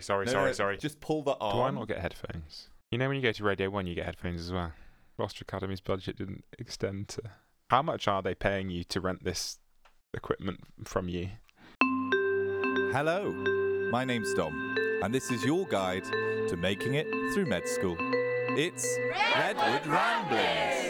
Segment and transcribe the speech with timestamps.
[0.00, 0.76] sorry, sorry, No, sorry, no, sorry.
[0.78, 1.56] Just pull the arm.
[1.56, 2.68] Do I not get headphones?
[2.90, 4.72] You know when you go to Radio 1, you get headphones as well.
[5.16, 7.22] Roster Academy's budget didn't extend to.
[7.70, 9.58] How much are they paying you to rent this
[10.12, 11.28] equipment from you?
[12.92, 13.30] Hello,
[13.92, 16.04] my name's Dom, and this is your guide
[16.48, 17.96] to making it through med school.
[18.58, 18.98] It's
[19.36, 20.89] Redwood Ramblings.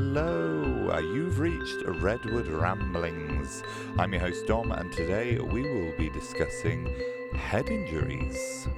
[0.00, 3.64] Hello, uh, you've reached Redwood Ramblings.
[3.98, 6.86] I'm your host Dom, and today we will be discussing
[7.34, 8.68] head injuries.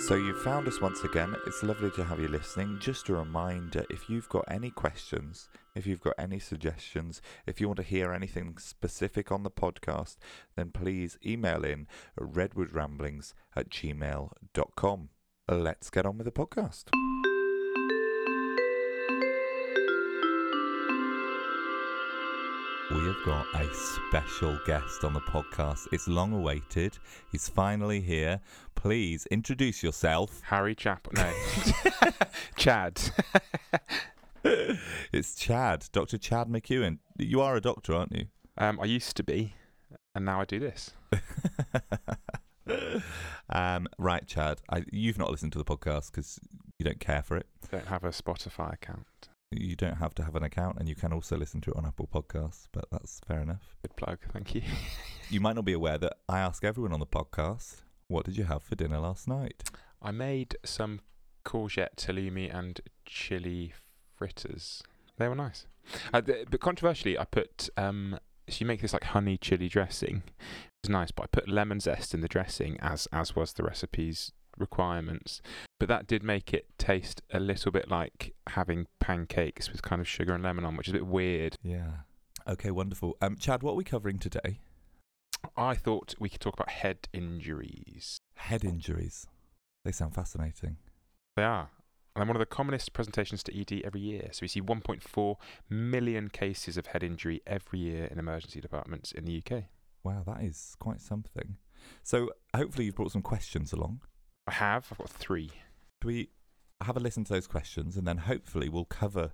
[0.00, 1.36] So you've found us once again.
[1.46, 2.80] It's lovely to have you listening.
[2.80, 7.68] Just a reminder if you've got any questions, if you've got any suggestions, if you
[7.68, 10.16] want to hear anything specific on the podcast,
[10.56, 11.86] then please email in
[12.18, 15.08] redwoodramblings at gmail.com.
[15.48, 16.86] Let's get on with the podcast.
[23.02, 25.88] We have got a special guest on the podcast.
[25.90, 26.98] It's long awaited.
[27.32, 28.38] He's finally here.
[28.76, 30.40] Please introduce yourself.
[30.44, 31.08] Harry Chap.
[31.12, 31.32] No.
[32.56, 33.00] Chad.
[34.44, 36.16] it's Chad, Dr.
[36.16, 36.98] Chad McEwen.
[37.18, 38.26] You are a doctor, aren't you?
[38.58, 39.54] um, I used to be,
[40.14, 40.92] and now I do this.
[43.50, 44.60] um, right, Chad.
[44.70, 46.38] I, you've not listened to the podcast because
[46.78, 47.46] you don't care for it.
[47.68, 49.06] Don't have a Spotify account.
[49.56, 51.86] You don't have to have an account, and you can also listen to it on
[51.86, 53.76] Apple Podcasts, but that's fair enough.
[53.82, 54.18] Good plug.
[54.32, 54.62] Thank you.
[55.30, 58.44] You might not be aware that I ask everyone on the podcast, what did you
[58.44, 59.64] have for dinner last night?
[60.02, 61.00] I made some
[61.42, 63.72] courgette, halloumi, and chili
[64.14, 64.82] fritters.
[65.16, 65.66] They were nice.
[66.12, 70.22] Uh, th- but controversially, I put um, so you make this like honey chili dressing.
[70.26, 73.62] It was nice, but I put lemon zest in the dressing as as was the
[73.62, 75.40] recipe's requirements.
[75.78, 80.08] But that did make it taste a little bit like having pancakes with kind of
[80.08, 81.56] sugar and lemon on, which is a bit weird.
[81.62, 81.90] Yeah.
[82.46, 83.16] Okay, wonderful.
[83.20, 84.60] Um, Chad, what are we covering today?
[85.56, 88.18] I thought we could talk about head injuries.
[88.36, 89.26] Head injuries.
[89.84, 90.76] They sound fascinating.
[91.36, 91.70] They are.
[92.14, 94.28] And one of the commonest presentations to ED every year.
[94.32, 95.36] So we see 1.4
[95.70, 99.64] million cases of head injury every year in emergency departments in the UK.
[100.04, 101.56] Wow, that is quite something.
[102.02, 104.00] So, hopefully, you've brought some questions along.
[104.46, 104.88] I have.
[104.90, 105.50] I've got three.
[106.00, 106.30] Do we
[106.80, 109.32] have a listen to those questions and then hopefully we'll cover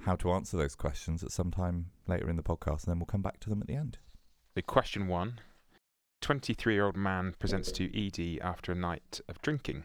[0.00, 3.06] how to answer those questions at some time later in the podcast and then we'll
[3.06, 3.98] come back to them at the end?
[4.54, 5.40] The question one.
[6.22, 9.84] 23-year-old man presents to ED after a night of drinking.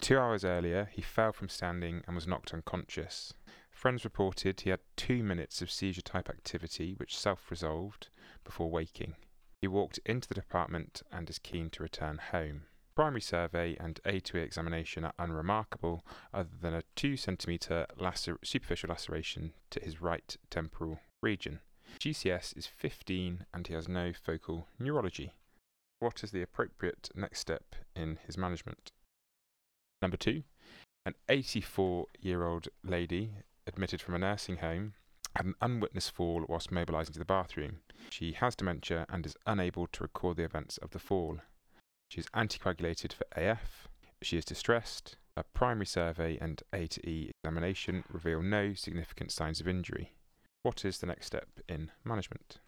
[0.00, 3.34] Two hours earlier, he fell from standing and was knocked unconscious.
[3.70, 8.08] Friends reported he had two minutes of seizure-type activity which self-resolved
[8.44, 9.14] before waking.
[9.60, 12.62] He walked into the department and is keen to return home.
[13.00, 19.54] Primary survey and A2E examination are unremarkable, other than a 2 centimetre lacer- superficial laceration
[19.70, 21.60] to his right temporal region.
[21.98, 25.32] GCS is 15 and he has no focal neurology.
[26.00, 28.92] What is the appropriate next step in his management?
[30.02, 30.42] Number two,
[31.06, 33.30] an 84 year old lady
[33.66, 34.92] admitted from a nursing home
[35.36, 37.80] had an unwitnessed fall whilst mobilising to the bathroom.
[38.10, 41.38] She has dementia and is unable to record the events of the fall.
[42.10, 43.86] She is anticoagulated for AF.
[44.20, 45.16] She is distressed.
[45.36, 50.14] A primary survey and A to E examination reveal no significant signs of injury.
[50.64, 52.58] What is the next step in management?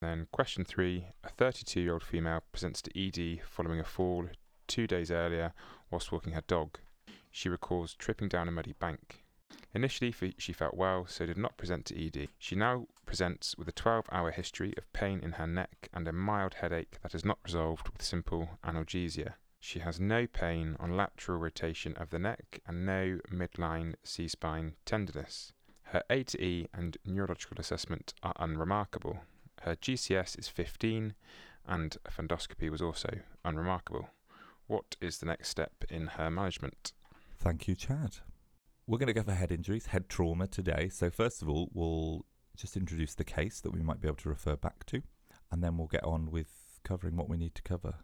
[0.00, 4.26] Then, question three A 32 year old female presents to ED following a fall
[4.66, 5.52] two days earlier
[5.88, 6.80] whilst walking her dog.
[7.30, 9.21] She recalls tripping down a muddy bank.
[9.74, 12.28] Initially, she felt well, so did not present to ED.
[12.38, 16.12] She now presents with a 12 hour history of pain in her neck and a
[16.12, 19.34] mild headache that is not resolved with simple analgesia.
[19.60, 24.74] She has no pain on lateral rotation of the neck and no midline C spine
[24.84, 25.52] tenderness.
[25.84, 29.20] Her A to E and neurological assessment are unremarkable.
[29.62, 31.14] Her GCS is 15
[31.66, 34.08] and a fundoscopy was also unremarkable.
[34.66, 36.92] What is the next step in her management?
[37.38, 38.18] Thank you, Chad.
[38.88, 40.88] We're going to go for head injuries, head trauma today.
[40.88, 42.26] So, first of all, we'll
[42.56, 45.02] just introduce the case that we might be able to refer back to,
[45.52, 47.94] and then we'll get on with covering what we need to cover.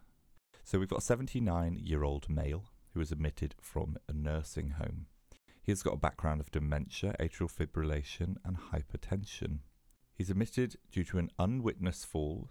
[0.63, 5.07] So, we've got a 79 year old male who was admitted from a nursing home.
[5.61, 9.59] He's got a background of dementia, atrial fibrillation, and hypertension.
[10.15, 12.51] He's admitted due to an unwitnessed fall.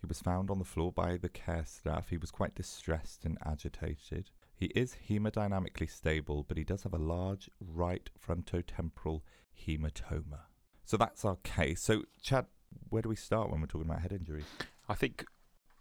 [0.00, 2.08] He was found on the floor by the care staff.
[2.08, 4.30] He was quite distressed and agitated.
[4.58, 9.20] He is hemodynamically stable, but he does have a large right frontotemporal
[9.56, 10.40] hematoma.
[10.84, 11.80] So that's our case.
[11.80, 12.46] So, Chad,
[12.88, 14.46] where do we start when we're talking about head injuries?
[14.88, 15.24] I think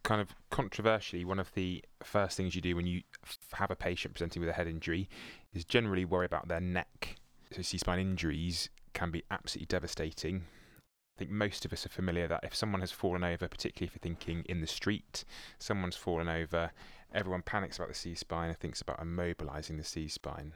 [0.04, 3.02] kind of controversially, one of the first things you do when you
[3.54, 5.10] have a patient presenting with a head injury
[5.54, 7.16] is generally worry about their neck.
[7.52, 10.44] So, C spine injuries can be absolutely devastating.
[11.18, 13.96] I think most of us are familiar that if someone has fallen over, particularly if
[13.96, 15.26] you're thinking in the street,
[15.58, 16.72] someone's fallen over,
[17.14, 20.54] everyone panics about the C spine and thinks about immobilizing the C spine.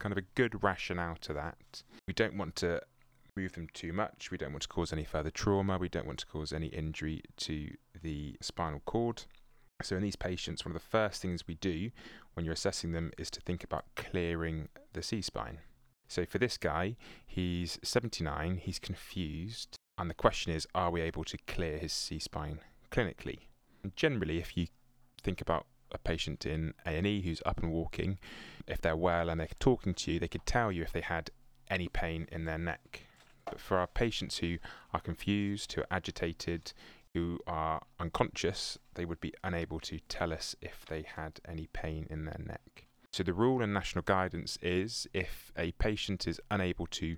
[0.00, 1.82] Kind of a good rationale to that.
[2.06, 2.80] We don't want to
[3.36, 4.30] move them too much.
[4.30, 5.78] We don't want to cause any further trauma.
[5.78, 7.70] We don't want to cause any injury to
[8.02, 9.24] the spinal cord.
[9.82, 11.90] So, in these patients, one of the first things we do
[12.34, 15.58] when you're assessing them is to think about clearing the C spine.
[16.08, 16.96] So, for this guy,
[17.26, 22.18] he's 79, he's confused, and the question is are we able to clear his C
[22.18, 22.60] spine
[22.90, 23.40] clinically?
[23.82, 24.68] And generally, if you
[25.22, 28.18] think about a patient in A&E who's up and walking,
[28.66, 31.30] if they're well and they're talking to you, they could tell you if they had
[31.70, 33.06] any pain in their neck.
[33.44, 34.58] But for our patients who
[34.92, 36.72] are confused, who are agitated,
[37.14, 42.06] who are unconscious, they would be unable to tell us if they had any pain
[42.10, 42.86] in their neck.
[43.12, 47.16] So the rule and national guidance is if a patient is unable to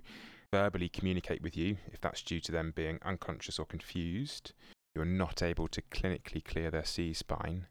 [0.51, 4.51] verbally communicate with you, if that's due to them being unconscious or confused,
[4.93, 7.67] you're not able to clinically clear their C spine.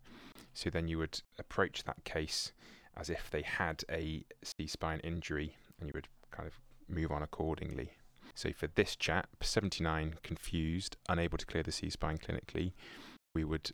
[0.55, 2.53] So then you would approach that case
[2.97, 6.55] as if they had a C spine injury and you would kind of
[6.89, 7.91] move on accordingly.
[8.35, 12.73] So for this chap, 79, confused, unable to clear the C spine clinically,
[13.35, 13.73] we would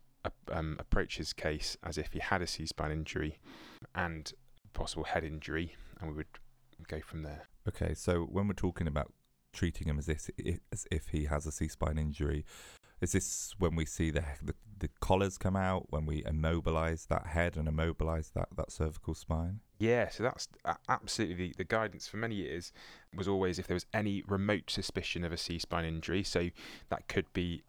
[0.50, 3.38] um, approach his case as if he had a C spine injury
[3.94, 4.32] and
[4.72, 6.26] possible head injury, and we would
[6.88, 7.48] go from there.
[7.68, 9.12] Okay, so when we're talking about
[9.52, 10.30] treating him as if,
[10.72, 12.44] as if he has a C spine injury,
[13.00, 17.28] is this when we see the, the the collars come out, when we immobilize that
[17.28, 19.60] head and immobilize that, that cervical spine?
[19.78, 22.72] Yeah, so that's uh, absolutely the, the guidance for many years
[23.14, 26.22] was always if there was any remote suspicion of a C spine injury.
[26.22, 26.50] So
[26.88, 27.62] that could be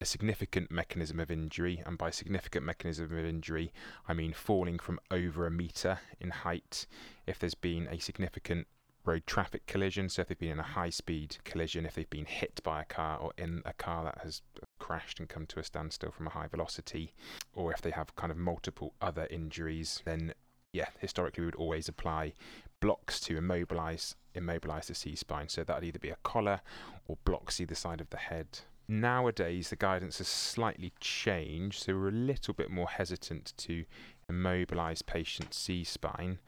[0.00, 3.72] a significant mechanism of injury, and by significant mechanism of injury,
[4.06, 6.86] I mean falling from over a meter in height.
[7.26, 8.68] If there's been a significant
[9.04, 12.26] road traffic collision, so if they've been in a high speed collision, if they've been
[12.26, 14.42] hit by a car or in a car that has
[14.78, 17.12] crashed and come to a standstill from a high velocity,
[17.52, 20.32] or if they have kind of multiple other injuries, then
[20.72, 22.34] yeah, historically we would always apply
[22.80, 25.48] blocks to immobilize immobilize the C spine.
[25.48, 26.60] So that'd either be a collar
[27.06, 28.60] or blocks either side of the head.
[28.86, 33.84] Nowadays the guidance has slightly changed, so we're a little bit more hesitant to
[34.28, 36.38] immobilize patients' C spine.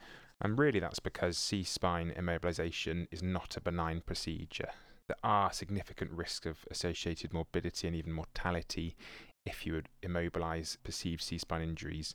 [0.41, 4.71] And really that's because C spine immobilization is not a benign procedure.
[5.11, 8.95] There are significant risks of associated morbidity and even mortality
[9.45, 12.15] if you would immobilize perceived C spine injuries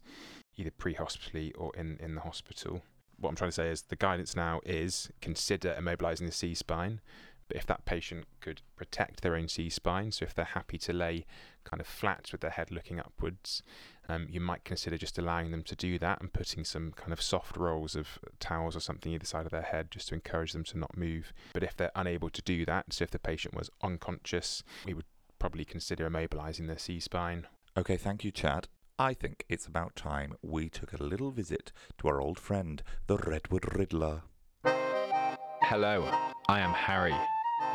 [0.55, 2.83] either pre-hospitally or in, in the hospital.
[3.19, 7.01] What I'm trying to say is the guidance now is consider immobilizing the C spine,
[7.49, 11.25] if that patient could protect their own C spine, so if they're happy to lay
[11.63, 13.61] kind of flat with their head looking upwards,
[14.07, 17.21] um, you might consider just allowing them to do that and putting some kind of
[17.21, 20.63] soft rolls of towels or something either side of their head just to encourage them
[20.63, 21.33] to not move.
[21.53, 25.05] But if they're unable to do that, so if the patient was unconscious, we would
[25.39, 28.69] probably consider immobilizing their C spine Okay, thank you, Chad.
[28.97, 33.17] I think it's about time we took a little visit to our old friend, the
[33.17, 34.21] Redwood Riddler.
[34.63, 36.09] Hello,
[36.47, 37.15] I am Harry,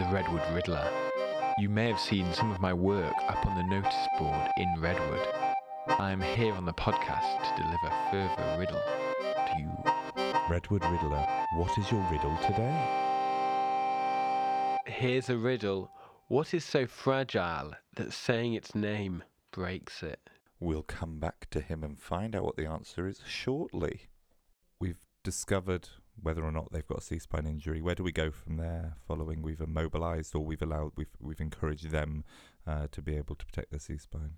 [0.01, 0.91] the Redwood Riddler.
[1.59, 5.29] You may have seen some of my work up on the notice board in Redwood.
[5.89, 10.33] I am here on the podcast to deliver further riddle to you.
[10.49, 11.27] Redwood Riddler,
[11.57, 12.75] what is your riddle today?
[14.87, 15.91] Here's a riddle.
[16.29, 20.31] What is so fragile that saying its name breaks it?
[20.61, 24.09] We'll come back to him and find out what the answer is shortly.
[24.81, 25.91] We've discovered
[26.23, 27.81] whether or not they've got a C-spine injury.
[27.83, 28.97] Where do we go from there?
[29.07, 32.25] Following we've immobilized or we've allowed we've we've encouraged them
[32.67, 34.35] uh, to be able to protect their C-spine.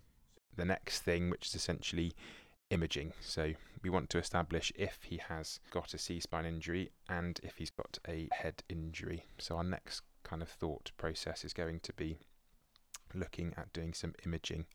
[0.56, 2.12] the next thing, which is essentially
[2.70, 3.12] imaging.
[3.20, 7.56] So we want to establish if he has got a C spine injury and if
[7.58, 9.26] he's got a head injury.
[9.38, 12.18] So our next kind of thought process is going to be
[13.14, 14.66] looking at doing some imaging.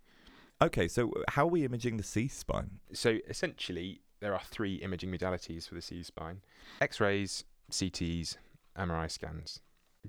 [0.61, 2.79] Okay, so how are we imaging the C-spine?
[2.91, 6.41] So essentially, there are three imaging modalities for the C spine
[6.81, 8.37] X rays, CTs,
[8.77, 9.61] MRI scans.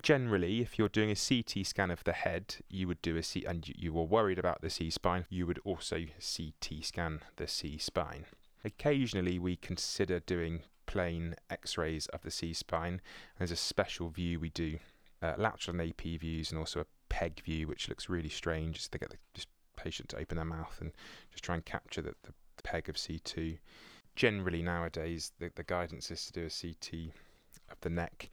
[0.03, 3.45] Generally, if you're doing a CT scan of the head, you would do a C,
[3.45, 7.79] and you- were worried about the C spine, you would also CT scan the C
[7.79, 8.27] spine.
[8.65, 13.01] Occasionally, we consider doing plain X rays of the C spine.
[13.39, 14.79] There's a special view we do,
[15.21, 18.89] uh, lateral and AP views, and also a PEG view, which looks really strange.
[18.89, 19.45] To get the
[19.77, 20.93] patient to open their mouth and
[21.31, 23.59] just try and capture the, the peg of C2
[24.19, 27.13] generally nowadays the, the guidance is to do a CT
[27.71, 28.29] of the neck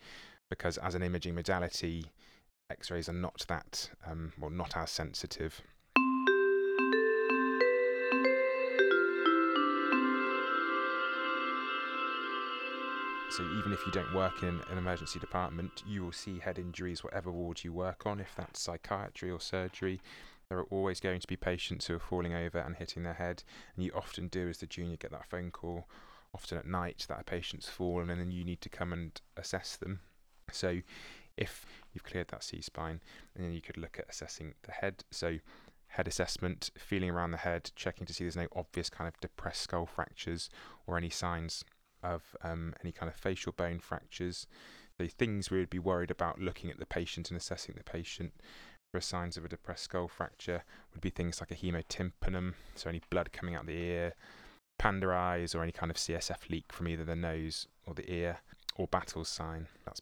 [0.49, 2.03] because as an imaging modality,
[2.71, 5.61] X-rays are not that, um, well, not as sensitive.
[13.29, 17.03] So even if you don't work in an emergency department, you will see head injuries,
[17.03, 20.01] whatever ward you work on, if that's psychiatry or surgery,
[20.49, 23.43] there are always going to be patients who are falling over and hitting their head,
[23.75, 25.87] and you often do as the junior get that phone call,
[26.33, 29.75] often at night that a patient's fallen, and then you need to come and assess
[29.75, 30.01] them.
[30.51, 30.81] So
[31.37, 33.01] if you've cleared that C spine,
[33.35, 35.03] then you could look at assessing the head.
[35.11, 35.39] So
[35.87, 39.61] head assessment, feeling around the head, checking to see there's no obvious kind of depressed
[39.61, 40.49] skull fractures
[40.87, 41.63] or any signs
[42.03, 44.47] of um, any kind of facial bone fractures.
[44.97, 48.33] The things we would be worried about looking at the patient and assessing the patient
[48.95, 53.01] for signs of a depressed skull fracture would be things like a hemotympanum, so any
[53.09, 54.13] blood coming out the ear,
[54.79, 58.39] panda eyes, or any kind of CSF leak from either the nose or the ear,
[58.77, 59.67] or Battle's sign.
[59.85, 59.99] That's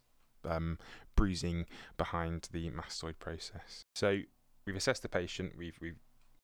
[0.47, 0.77] um,
[1.15, 1.65] bruising
[1.97, 3.81] behind the mastoid process.
[3.95, 4.19] So
[4.67, 5.53] we've assessed the patient.
[5.57, 5.97] We've we've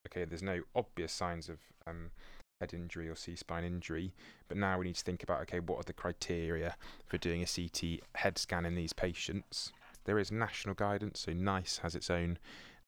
[0.08, 0.24] okay.
[0.24, 2.10] There's no obvious signs of um,
[2.60, 4.12] head injury or C spine injury,
[4.48, 6.74] but now we need to think about okay, what are the criteria
[7.06, 9.72] for doing a CT head scan in these patients?
[10.04, 12.38] There is national guidance, so NICE has its own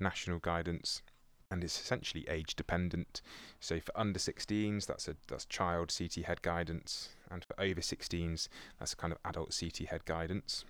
[0.01, 1.03] national guidance.
[1.51, 3.21] And it's essentially age dependent.
[3.61, 8.49] So for under 16s, that's a that's child CT head guidance, and for over 16s,
[8.79, 10.65] that's a kind of adult CT head guidance.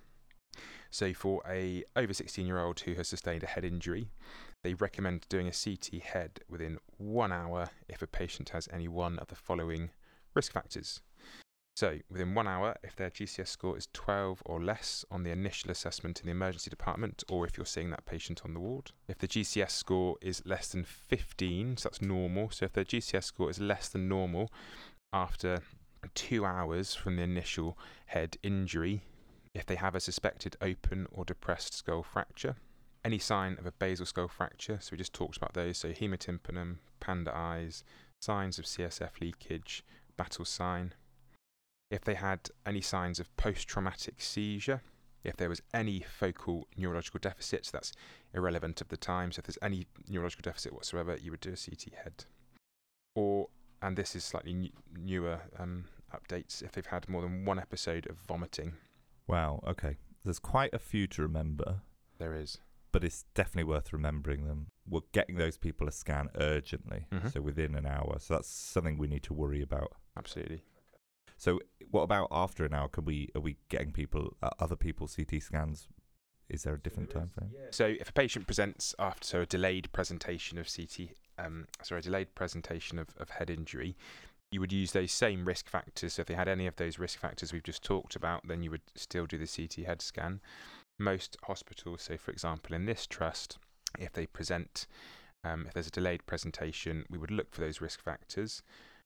[0.91, 4.09] So for a over 16 year old who has sustained a head injury,
[4.63, 9.17] they recommend doing a CT head within one hour if a patient has any one
[9.19, 9.89] of the following
[10.35, 11.01] risk factors.
[11.75, 15.71] So, within one hour, if their GCS score is 12 or less on the initial
[15.71, 18.91] assessment in the emergency department, or if you're seeing that patient on the ward.
[19.07, 22.51] If the GCS score is less than 15, so that's normal.
[22.51, 24.51] So, if their GCS score is less than normal
[25.11, 25.59] after
[26.13, 29.01] two hours from the initial head injury,
[29.55, 32.55] if they have a suspected open or depressed skull fracture,
[33.03, 36.77] any sign of a basal skull fracture, so we just talked about those, so hemotympanum,
[36.99, 37.83] panda eyes,
[38.21, 39.83] signs of CSF leakage,
[40.17, 40.93] battle sign.
[41.93, 44.81] If they had any signs of post traumatic seizure,
[45.23, 47.93] if there was any focal neurological deficits, that's
[48.33, 49.31] irrelevant of the time.
[49.31, 52.25] So if there's any neurological deficit whatsoever, you would do a CT head.
[53.15, 53.47] Or,
[53.81, 58.17] and this is slightly newer um, updates, if they've had more than one episode of
[58.17, 58.73] vomiting,
[59.27, 59.63] Wow.
[59.65, 59.95] Okay.
[60.25, 61.81] There's quite a few to remember,
[62.17, 62.57] there is.
[62.91, 64.67] but it's definitely worth remembering them.
[64.89, 67.31] We're getting those people a scan urgently, Mhm.
[67.31, 68.17] so within an hour.
[68.19, 69.93] So that's something we need to worry about.
[70.17, 70.63] Absolutely.
[71.37, 71.59] So
[71.91, 72.87] what about after an hour?
[72.87, 75.87] Can we are we getting people uh, other people CT scans?
[76.49, 77.51] Is there a different time frame?
[77.71, 82.03] So if a patient presents after so a delayed presentation of CT, um, sorry, a
[82.03, 83.95] delayed presentation of, of head injury,
[84.51, 86.13] you would use those same risk factors.
[86.13, 88.71] So if they had any of those risk factors we've just talked about, then you
[88.71, 90.41] would still do the CT head scan.
[90.99, 93.57] Most hospitals, so for example in this trust,
[93.97, 94.85] if they present,
[95.43, 98.61] um, if there's a delayed presentation, we would look for those risk factors.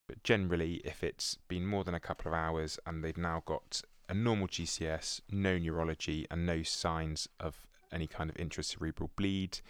[0.08, 3.82] But generally, if it's been more than a couple of hours and they've now got
[4.08, 9.60] a normal GCS, no neurology, and no signs of any kind of intracerebral bleed,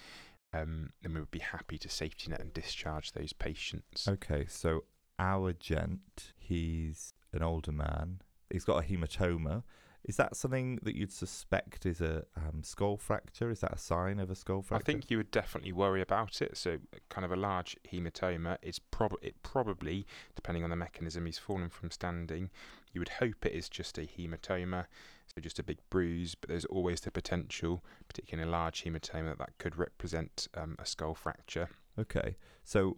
[0.53, 4.09] um, then we would be happy to safety net and discharge those patients.
[4.09, 4.85] Okay, so
[5.19, 8.21] our gent, he's an older man.
[8.51, 9.65] He's got a hematoma.
[10.09, 13.51] Is that something that you'd suspect is a um, skull fracture?
[13.51, 14.83] Is that a sign of a skull fracture?
[14.83, 16.57] I think you would definitely worry about it.
[16.57, 16.79] So,
[17.11, 18.57] kind of a large hematoma.
[18.63, 22.49] It's prob- it probably, depending on the mechanism, he's fallen from standing.
[22.95, 24.87] You would hope it is just a hematoma,
[25.27, 26.35] so just a big bruise.
[26.35, 30.77] But there's always the potential, particularly in a large hematoma, that that could represent um,
[30.79, 31.69] a skull fracture.
[31.99, 32.97] Okay, so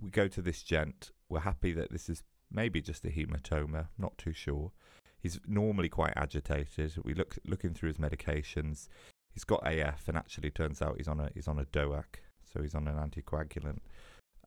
[0.00, 1.10] we go to this gent.
[1.28, 2.22] We're happy that this is
[2.52, 3.88] maybe just a hematoma.
[3.98, 4.70] Not too sure.
[5.18, 6.94] He's normally quite agitated.
[7.04, 8.88] We look looking through his medications.
[9.32, 12.04] He's got AF, and actually turns out he's on a he's on a DOAC,
[12.44, 13.78] so he's on an anticoagulant.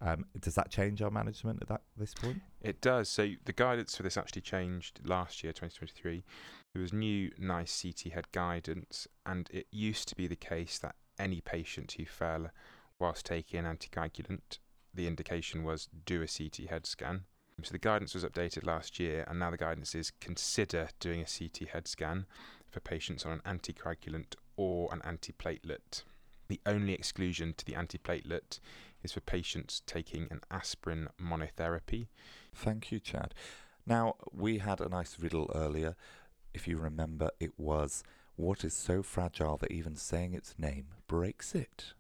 [0.02, 2.42] Um, does that change our management at that this point?
[2.62, 3.10] It does.
[3.10, 6.24] So the guidance for this actually changed last year, 2023.
[6.74, 10.96] There was new NICE CT head guidance, and it used to be the case that
[11.20, 12.50] any patient who fell
[12.98, 14.60] whilst taking an anticoagulant,
[14.94, 17.26] the indication was do a CT head scan.
[17.64, 21.26] So the guidance was updated last year, and now the guidance is consider doing a
[21.26, 22.26] CT head scan
[22.70, 26.04] for patients on an anticoagulant or an antiplatelet.
[26.48, 28.60] The only exclusion to the antiplatelet
[29.04, 32.08] is for patients taking an aspirin monotherapy.
[32.54, 33.34] Thank you, Chad.
[33.86, 35.96] Now, we had a nice riddle earlier.
[36.54, 38.04] If you remember, it was
[38.36, 41.94] what is so fragile that even saying its name breaks it?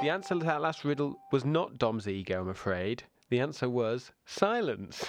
[0.00, 3.02] The answer to that last riddle was not Dom's ego, I'm afraid.
[3.30, 5.04] The answer was silence.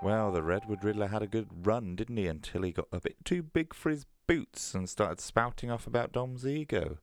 [0.00, 2.28] Well, the Redwood Riddler had a good run, didn't he?
[2.28, 6.12] Until he got a bit too big for his boots and started spouting off about
[6.12, 6.98] Dom's ego.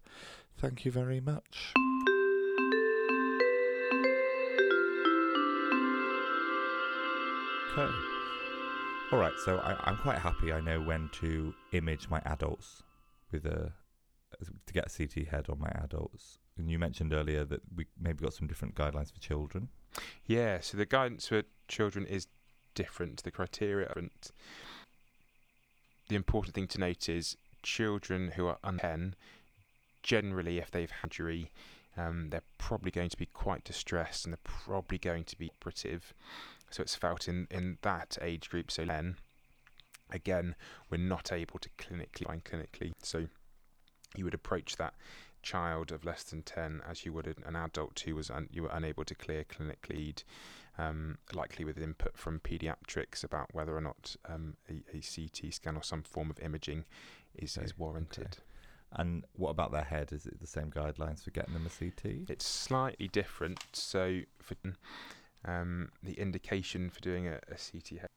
[0.58, 1.74] Thank you very much.
[7.78, 8.17] Okay.
[9.10, 10.52] All right, so I, I'm quite happy.
[10.52, 12.84] I know when to image my adults
[13.32, 13.72] with a
[14.66, 16.40] to get a CT head on my adults.
[16.58, 19.70] And you mentioned earlier that we maybe got some different guidelines for children.
[20.26, 22.28] Yeah, so the guidance for children is
[22.76, 23.24] different.
[23.24, 24.32] The criteria are different.
[26.10, 29.16] The important thing to note is children who are under 10,
[30.04, 31.52] generally, if they've had injury,
[31.98, 36.14] um, they're probably going to be quite distressed and they're probably going to be operative.
[36.70, 38.72] So it's felt in, in that age group.
[38.72, 39.16] So then,
[40.12, 40.56] again,
[40.90, 42.92] we're not able to clinically find clinically.
[43.02, 43.28] So
[44.16, 44.94] you would approach that
[45.44, 48.72] child of less than 10 as you would an- adult who was un- you were
[48.74, 50.24] unable to clear clinic lead
[50.78, 55.76] um, likely with input from pediatrics about whether or not um, a, a CT scan
[55.76, 56.86] or some form of imaging
[57.36, 58.38] is, Okay, is warranted.
[58.92, 60.12] And what about their head?
[60.12, 62.30] Is it the same guidelines for getting them a CT?
[62.30, 63.60] It's slightly different.
[63.74, 64.56] So for
[65.46, 68.10] um, the indication for doing a, a CT head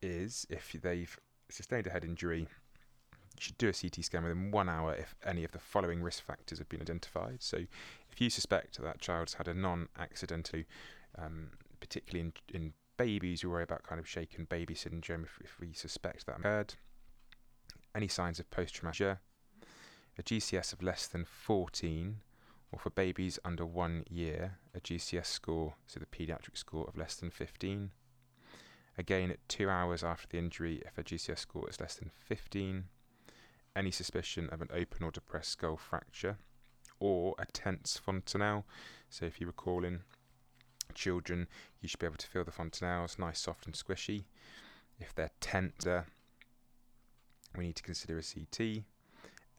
[0.00, 1.16] is if they've
[1.48, 2.46] sustained a head injury, you
[3.38, 6.58] should do a CT scan within one hour if any of the following risk factors
[6.58, 7.42] have been identified.
[7.42, 7.58] So
[8.10, 10.62] if you suspect that, child's had a non-accidental,
[11.16, 11.50] um,
[11.80, 15.72] particularly in, in babies, we worry about kind of shaken baby syndrome if, if we
[15.72, 16.74] suspect that occurred.
[17.94, 19.18] Any signs of post-traumatic,
[20.18, 22.16] a GCS of less than 14,
[22.70, 27.16] or for babies under one year, a GCS score, so the paediatric score of less
[27.16, 27.90] than 15.
[28.98, 32.84] Again, at two hours after the injury, if a GCS score is less than 15,
[33.74, 36.36] any suspicion of an open or depressed skull fracture,
[37.00, 38.64] or a tense fontanelle.
[39.08, 40.00] So, if you recall in
[40.94, 41.46] children,
[41.80, 44.24] you should be able to feel the fontanelles nice, soft, and squishy.
[44.98, 46.02] If they're tense, uh,
[47.56, 48.82] we need to consider a CT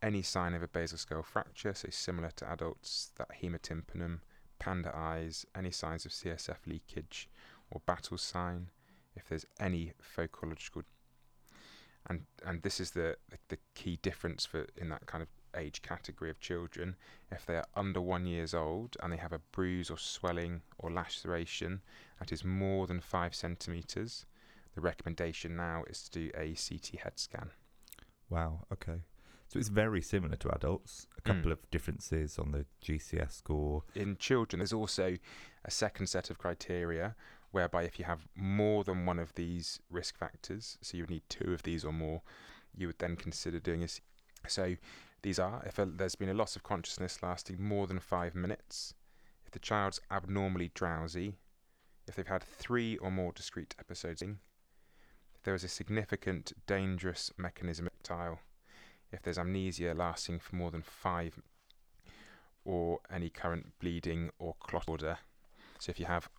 [0.01, 4.19] any sign of a basal skull fracture, so similar to adults, that hemotympanum,
[4.59, 7.29] panda eyes, any signs of CSF leakage
[7.71, 8.69] or battle sign,
[9.15, 10.83] if there's any phocological
[12.07, 15.81] and and this is the, the the key difference for in that kind of age
[15.81, 16.95] category of children
[17.31, 20.91] if they are under one years old and they have a bruise or swelling or
[20.91, 21.81] laceration
[22.19, 24.25] that is more than five centimeters
[24.75, 27.49] the recommendation now is to do a CT head scan
[28.29, 28.65] Wow.
[28.71, 29.01] Okay.
[29.49, 31.07] So it's very similar to adults.
[31.17, 31.25] A Mm.
[31.25, 33.83] couple of differences on the GCS score.
[33.95, 35.17] in children, there's also
[35.65, 37.15] a second set of criteria
[37.51, 41.27] whereby if you have more than one of these risk factors, so you would need
[41.29, 42.21] two of these or more,
[42.75, 43.87] you would then consider doing a.
[43.87, 44.01] C-
[44.47, 44.77] So
[45.23, 48.93] these are if a, there's been a loss of consciousness lasting more than five minutes,
[49.45, 51.39] if the child's abnormally drowsy,
[52.07, 57.89] if they've had three or more discrete episodes, if there is a significant dangerous mechanism
[58.03, 58.39] tile,
[59.11, 61.39] if there's amnesia lasting for more than five
[62.65, 65.17] or any current bleeding or clot order.
[65.79, 66.29] So if you have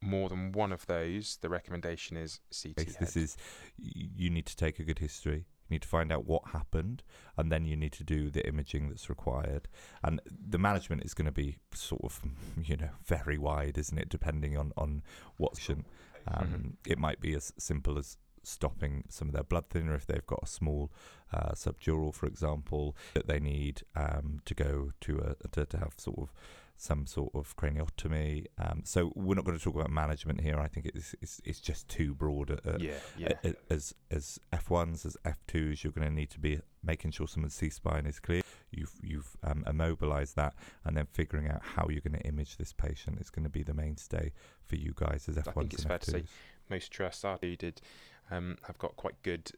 [0.00, 3.36] more than one of those, the recommendation is CT This, this is
[3.76, 5.46] you need to take a good history.
[5.68, 7.04] You need to find out what happened,
[7.36, 9.68] and then you need to do the imaging that's required.
[10.02, 12.20] And the management is going to be sort of,
[12.62, 14.08] you know, very wide, isn't it?
[14.08, 15.02] Depending on on
[15.36, 15.84] what action.
[16.26, 16.90] Um, Mhm.
[16.90, 20.40] It might be as simple as stopping some of their blood thinner if they've got
[20.42, 20.90] a small
[21.32, 25.94] uh, subdural, for example, that they need um, to go to a to, to have
[25.96, 26.32] sort of
[26.80, 28.46] some sort of craniotomy.
[28.58, 30.58] Um, so we're not going to talk about management here.
[30.58, 32.58] I think it's it's, it's just too broad.
[32.78, 33.34] Yeah, yeah.
[33.68, 37.68] as as F1s as F2s, you're going to need to be making sure someone's C
[37.68, 38.40] spine is clear.
[38.70, 42.72] You've you've um, immobilized that, and then figuring out how you're going to image this
[42.72, 44.32] patient is going to be the mainstay
[44.64, 46.28] for you guys as F1s think it's fair to say F2s.
[46.70, 47.82] Most trusts are did
[48.30, 49.52] um, have got quite good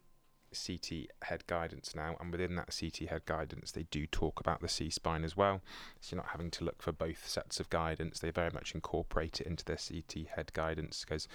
[0.53, 4.69] CT head guidance now, and within that CT head guidance, they do talk about the
[4.69, 5.61] C spine as well.
[6.01, 8.21] So you're not having to look for both sets of guidance.
[8.21, 11.29] They very much incorporate it into their CT head guidance because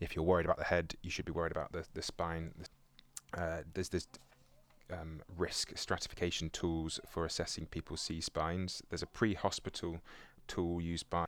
[0.00, 2.52] if you're worried about the head, you should be worried about the the spine.
[3.36, 4.06] Uh, there's this
[4.92, 8.82] um, risk stratification tools for assessing people's C spines.
[8.88, 10.00] There's a pre-hospital
[10.46, 11.26] tool used by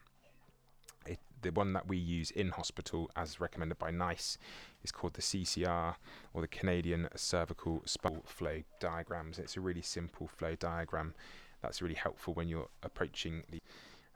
[1.42, 4.38] the one that we use in hospital, as recommended by NICE,
[4.82, 5.96] is called the CCR
[6.32, 9.38] or the Canadian Cervical Spinal Flow Diagrams.
[9.38, 11.14] It's a really simple flow diagram
[11.62, 13.60] that's really helpful when you're approaching the.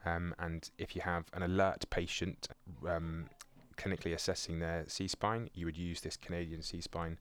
[0.06, 2.48] Um, and if you have an alert patient
[2.86, 3.26] um,
[3.76, 7.18] clinically assessing their C spine, you would use this Canadian C spine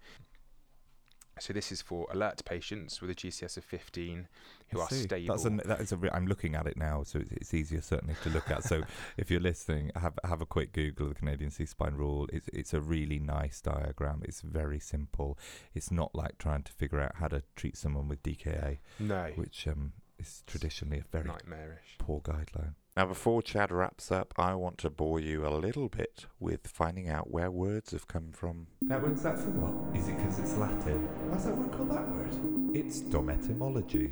[1.40, 4.28] So this is for alert patients with a GCS of 15
[4.70, 5.34] who are stable.
[5.34, 7.82] That's an, that is a re- I'm looking at it now, so it's, it's easier
[7.82, 8.64] certainly to look at.
[8.64, 8.84] So
[9.18, 12.28] if you're listening, have have a quick Google of the Canadian C spine rule.
[12.32, 14.22] It's it's a really nice diagram.
[14.24, 15.38] It's very simple.
[15.74, 19.68] It's not like trying to figure out how to treat someone with DKA, no, which
[19.68, 21.96] um is traditionally a very nightmarish.
[21.98, 22.76] poor guideline.
[22.96, 27.10] Now, before Chad wraps up, I want to bore you a little bit with finding
[27.10, 28.68] out where words have come from.
[28.84, 29.98] That word's that for what?
[29.98, 31.08] Is it because it's Latin?
[31.28, 32.76] Why's that word called that word?
[32.76, 34.12] It's dom etymology.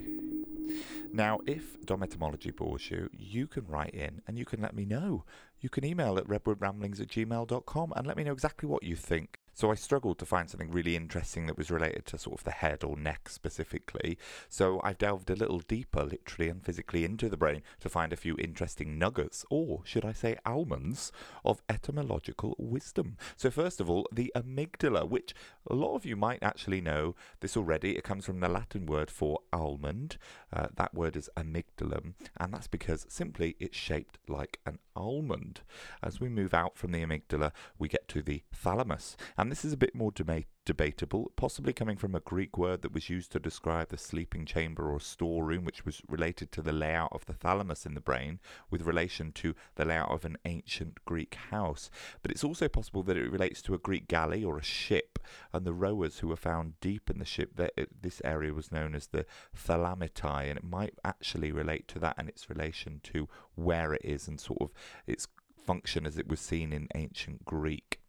[1.13, 4.85] Now, if Dom etymology bores you, you can write in and you can let me
[4.85, 5.25] know.
[5.59, 9.40] You can email at redwoodramblings at gmail.com and let me know exactly what you think.
[9.61, 12.49] So I struggled to find something really interesting that was related to sort of the
[12.49, 14.17] head or neck specifically.
[14.49, 18.15] So I've delved a little deeper, literally and physically, into the brain to find a
[18.15, 21.11] few interesting nuggets, or should I say almonds,
[21.45, 23.17] of etymological wisdom.
[23.37, 25.35] So first of all, the amygdala, which
[25.69, 27.95] a lot of you might actually know this already.
[27.95, 30.17] It comes from the Latin word for almond.
[30.51, 35.61] Uh, that word is amygdalum, and that's because simply it's shaped like an almond.
[36.01, 39.73] As we move out from the amygdala, we get to the thalamus, and this is
[39.73, 43.39] a bit more deba- debatable, possibly coming from a Greek word that was used to
[43.39, 47.85] describe the sleeping chamber or storeroom, which was related to the layout of the thalamus
[47.85, 51.89] in the brain, with relation to the layout of an ancient Greek house.
[52.21, 55.19] But it's also possible that it relates to a Greek galley or a ship,
[55.51, 57.57] and the rowers who were found deep in the ship.
[57.57, 61.99] That uh, this area was known as the thalamitae, and it might actually relate to
[61.99, 64.71] that and its relation to where it is and sort of
[65.05, 65.27] its
[65.65, 68.00] function as it was seen in ancient Greek.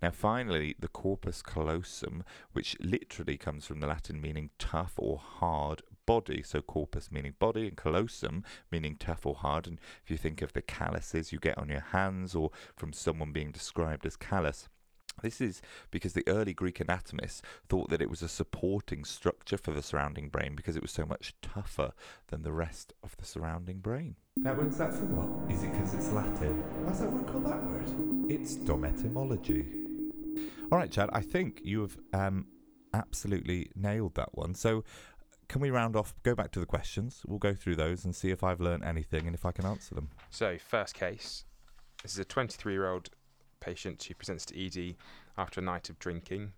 [0.00, 5.82] Now, finally, the corpus callosum, which literally comes from the Latin meaning tough or hard
[6.06, 6.42] body.
[6.42, 9.66] So, corpus meaning body, and callosum meaning tough or hard.
[9.66, 13.32] And if you think of the calluses you get on your hands, or from someone
[13.32, 14.68] being described as callous,
[15.22, 19.72] this is because the early Greek anatomists thought that it was a supporting structure for
[19.72, 21.92] the surrounding brain because it was so much tougher
[22.28, 24.16] than the rest of the surrounding brain.
[24.38, 25.50] That word's that for what?
[25.52, 26.62] Is it because it's Latin?
[26.84, 28.30] Why's that word called that word?
[28.30, 29.88] It's dometymology.
[30.70, 32.46] All right, Chad, I think you have um,
[32.92, 34.54] absolutely nailed that one.
[34.54, 34.84] So,
[35.48, 37.22] can we round off, go back to the questions?
[37.26, 39.94] We'll go through those and see if I've learned anything and if I can answer
[39.94, 40.10] them.
[40.30, 41.44] So, first case.
[42.02, 43.08] This is a 23 year old
[43.68, 44.96] patient who presents to ED
[45.36, 46.52] after a night of drinking.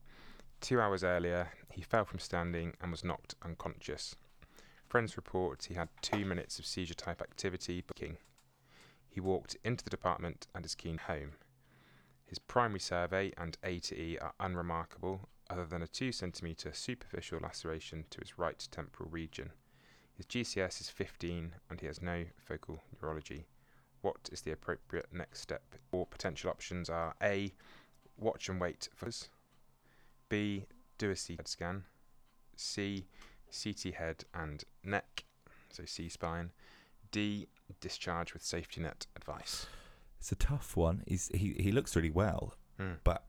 [0.60, 4.14] Two hours earlier, he fell from standing and was knocked unconscious.
[4.86, 7.82] Friends report he had two minutes of seizure type activity.
[7.96, 8.16] King.
[9.08, 11.32] He walked into the department and is keen home.
[12.26, 17.40] His primary survey and A to E are unremarkable, other than a 2 centimetre superficial
[17.42, 19.50] laceration to his right temporal region.
[20.14, 23.46] His GCS is 15 and he has no focal neurology
[24.02, 25.62] what is the appropriate next step?
[25.92, 27.52] Or potential options are A.
[28.18, 29.28] Watch and wait for us.
[30.28, 30.66] B.
[30.98, 31.84] Do a CT scan.
[32.56, 33.06] C.
[33.50, 35.24] CT head and neck,
[35.70, 36.50] so C spine.
[37.10, 37.48] D.
[37.80, 39.66] Discharge with safety net advice.
[40.18, 41.02] It's a tough one.
[41.06, 42.92] He's, he, he looks really well, Hmm.
[43.04, 43.24] but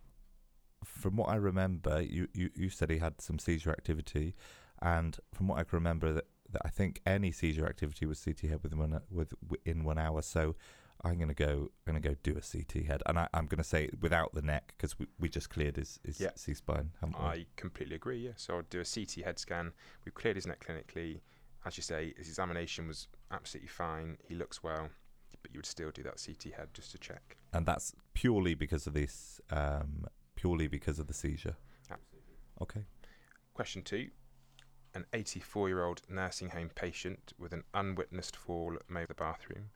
[0.84, 4.36] from what I remember, you, you, you said he had some seizure activity,
[4.82, 8.42] and from what I can remember, that, that I think any seizure activity was CT
[8.42, 9.34] head within one with
[9.66, 10.22] in one hour.
[10.22, 10.56] So
[11.04, 13.90] I'm gonna go, I'm gonna go do a CT head, and I, I'm gonna say
[14.00, 16.30] without the neck because we, we just cleared his, his Yeah.
[16.36, 17.26] C spine, haven't we?
[17.26, 18.34] I completely agree, yeah.
[18.36, 19.72] So I'll do a CT head scan.
[20.06, 21.22] We've cleared his neck clinically.
[21.66, 24.18] As you say, his examination was absolutely fine.
[24.28, 24.90] He looks well,
[25.42, 27.38] but you would still do that CT head just to check.
[27.54, 31.56] and that's purely because of this, um, purely because of the seizure.
[31.90, 32.36] Absolutely.
[32.62, 32.82] Okay.
[33.54, 34.10] Question two.
[34.94, 39.70] An 84 year old nursing home patient with an unwitnessed fall made the bathroom.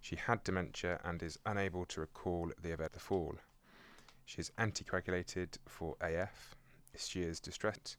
[0.00, 3.36] She had dementia and is unable to recall the event of the fall.
[4.24, 6.54] She is anticoagulated for AF.
[6.96, 7.96] She is distressed.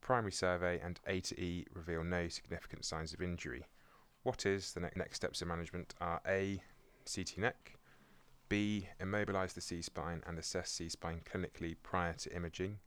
[0.00, 3.66] Primary survey and A to E reveal no significant signs of injury.
[4.22, 5.94] What is the ne- next steps in management?
[6.00, 6.62] Are A.
[7.12, 7.78] CT neck,
[8.48, 8.88] B.
[9.00, 12.78] Immobilise the C spine and assess C spine clinically prior to imaging.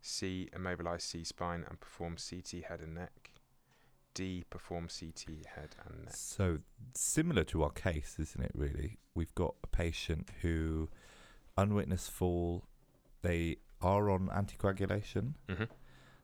[0.00, 0.48] C.
[0.56, 3.32] Immobilise C spine and perform CT head and neck.
[4.14, 4.44] D.
[4.50, 6.16] Perform CT head and neck.
[6.16, 6.58] So
[6.94, 8.52] similar to our case, isn't it?
[8.54, 10.88] Really, we've got a patient who
[11.56, 12.64] unwitnessed fall.
[13.22, 15.64] They are on anticoagulation, Mm-hmm.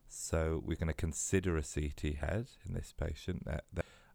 [0.09, 3.47] so we're going to consider a CT head in this patient.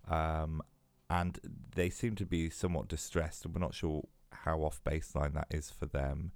[0.10, 0.62] Um,
[1.10, 1.40] and
[1.76, 5.70] they seem to be somewhat distressed, and we're not sure how off baseline that is
[5.70, 6.32] for them.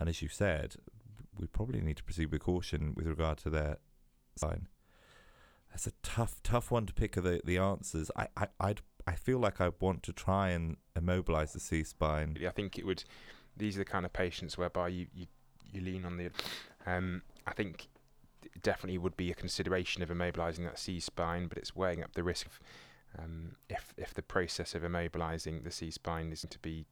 [0.00, 0.76] And as you said,
[1.38, 3.78] we probably need to proceed with caution with regard to their
[4.36, 4.68] sign.
[5.70, 8.10] That's a tough, tough one to pick the the answers.
[8.16, 12.38] I, I, I'd, I feel like I want to try and immobilize the C spine.
[12.46, 13.04] I think it would.
[13.56, 15.26] These are the kind of patients whereby you, you,
[15.72, 16.30] you lean on the.
[16.86, 17.88] Um, I think
[18.62, 22.22] definitely would be a consideration of immobilising that C spine, but it's weighing up the
[22.22, 22.60] risk of
[23.18, 26.86] um, if if the process of immobilising the C spine is to be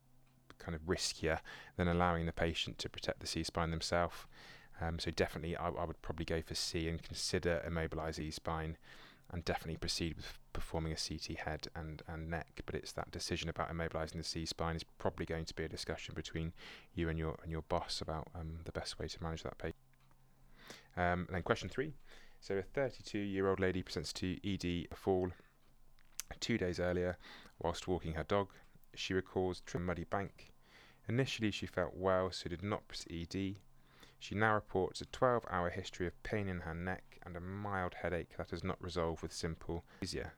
[0.63, 1.41] kind of riskier
[1.77, 4.17] than allowing the patient to protect the C spine themselves.
[4.81, 8.77] Um, so definitely, I, I would probably go for C and consider immobilise E spine,
[9.31, 12.61] and definitely proceed with performing a CT head and, and neck.
[12.67, 15.69] But it's that decision about immobilising the C spine is probably going to be a
[15.69, 16.53] discussion between
[16.95, 19.77] you and your and your boss about um, the best way to manage that patient.
[20.97, 21.95] Um, and then question three.
[22.41, 25.31] So a 32-year-old lady presents to ED a fall
[26.41, 27.17] two days earlier
[27.61, 28.49] whilst walking her dog.
[28.95, 30.52] She recalls a muddy bank.
[31.09, 33.57] Initially, she felt well, so did not present ED.
[34.19, 37.95] She now reports a 12 hour history of pain in her neck and a mild
[37.95, 40.33] headache that has not resolved with simple anesthesia.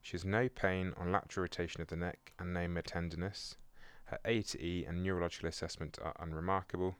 [0.00, 3.56] She has no pain on lateral rotation of the neck and no tenderness.
[4.04, 6.96] Her A to E and neurological assessment are unremarkable.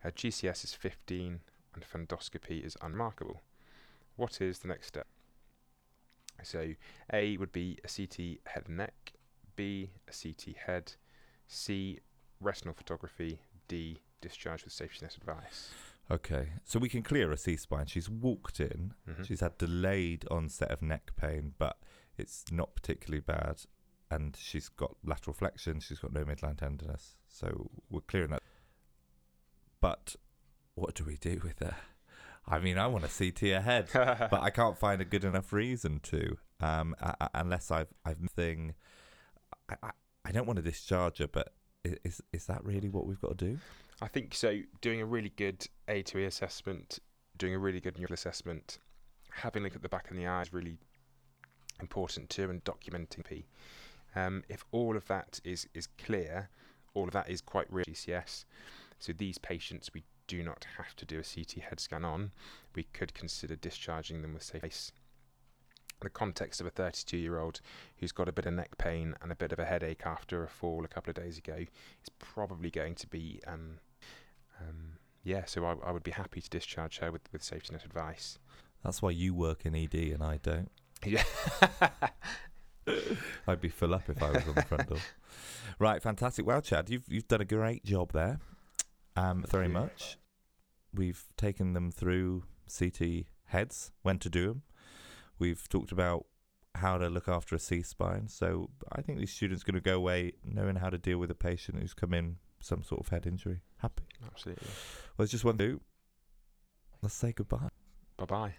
[0.00, 1.40] Her GCS is 15
[1.74, 3.42] and fundoscopy is unremarkable.
[4.16, 5.08] What is the next step?
[6.42, 6.74] So,
[7.12, 9.12] A would be a CT head and neck,
[9.56, 10.92] B, a CT head,
[11.48, 12.00] C,
[12.44, 15.70] retinal photography, D, discharge with safety net advice.
[16.10, 17.86] Okay, so we can clear a C spine.
[17.86, 18.92] She's walked in.
[19.08, 19.26] Mhm.
[19.26, 21.78] She's had delayed onset of neck pain, but
[22.18, 23.62] it's not particularly bad.
[24.10, 25.80] And she's got lateral flexion.
[25.80, 27.16] She's got no midline tenderness.
[27.26, 28.42] So we're clearing that.
[29.80, 30.16] But
[30.74, 31.74] what do we do with her?
[32.46, 36.00] I mean, I want a CT ahead, but I can't find a good enough reason
[36.04, 36.36] to.
[36.60, 38.74] Um, I, I- unless I've I've thing.
[39.70, 39.90] I, I,
[40.26, 41.54] I don't want to discharge her, but
[41.84, 43.58] is is that really what we've got to do?
[44.00, 44.60] I think so.
[44.80, 46.98] Doing a really good A to E assessment,
[47.38, 48.78] doing a really good neural assessment,
[49.30, 50.78] having a look at the back of the eye is really
[51.80, 53.46] important too, and documenting P.
[54.16, 56.48] Um, if all of that is is clear,
[56.94, 58.44] all of that is quite real GCS.
[58.98, 62.30] So these patients we do not have to do a CT head scan on.
[62.74, 64.62] We could consider discharging them with safe.
[66.04, 67.60] The context of a 32 year old
[67.96, 70.48] who's got a bit of neck pain and a bit of a headache after a
[70.48, 73.78] fall a couple of days ago is probably going to be um,
[74.60, 77.84] um, yeah, so I, I would be happy to discharge her with, with safety net
[77.84, 78.38] advice.
[78.84, 80.70] That's why you work in ED and I don't.
[81.04, 81.24] Yeah.
[83.48, 84.98] I'd be full up if I was on the front door.
[85.80, 86.46] Right, fantastic.
[86.46, 88.38] Well, Chad, you've you've done a great job there.
[89.16, 90.18] Um, very much.
[90.94, 92.44] We've taken them through
[92.78, 94.62] CT heads, when to do them.
[95.38, 96.26] We've talked about
[96.76, 98.28] how to look after a C spine.
[98.28, 101.30] So I think these students are going to go away knowing how to deal with
[101.30, 103.60] a patient who's come in some sort of head injury.
[103.78, 104.04] Happy.
[104.26, 104.68] Absolutely.
[105.16, 105.80] Well, it's just one thing.
[107.02, 107.68] Let's say goodbye.
[108.16, 108.54] Bye bye.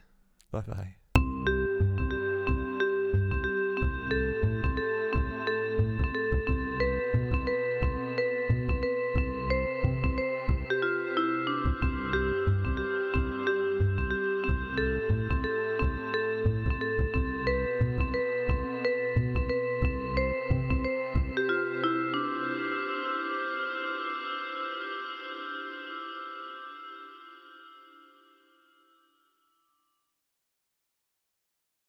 [0.51, 0.95] Bye bye.